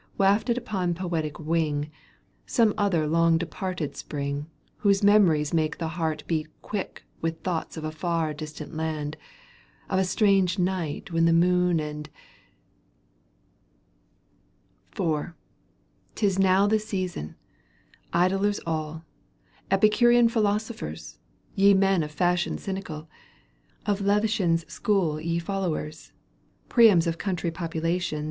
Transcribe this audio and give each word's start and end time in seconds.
189 0.17 0.35
Wafted 0.35 0.57
upon 0.57 0.93
poetic 0.95 1.39
wing, 1.39 1.91
Some 2.47 2.73
other 2.75 3.05
long 3.05 3.37
departed 3.37 3.95
Spring, 3.95 4.47
Whose 4.77 5.03
memories 5.03 5.53
make 5.53 5.77
the 5.77 5.89
heart 5.89 6.23
beat 6.25 6.47
quick 6.63 7.03
With 7.21 7.43
thoughts 7.43 7.77
of 7.77 7.83
a 7.83 7.91
far 7.91 8.33
distant 8.33 8.75
land, 8.75 9.15
Of 9.91 9.99
a 9.99 10.03
strange 10.03 10.57
night 10.57 11.11
when 11.11 11.25
the 11.25 11.33
moon* 11.33 11.79
and 11.79 12.09
IV, 14.99 15.33
Tis 16.15 16.39
now 16.39 16.65
the 16.65 16.79
season 16.79 17.35
I 18.11 18.25
Idlers 18.25 18.59
aU, 18.65 19.03
Epicurean 19.69 20.29
philosophers, 20.29 21.19
Ye 21.53 21.75
men 21.75 22.01
of 22.01 22.09
fashion 22.11 22.57
cynical, 22.57 23.07
Of 23.85 23.99
Levshin's 23.99 24.65
school 24.67 25.21
ye 25.21 25.37
followers, 25.37 26.11
^" 26.67 26.69
Priams 26.71 27.05
of 27.05 27.19
country 27.19 27.51
populations 27.51 28.19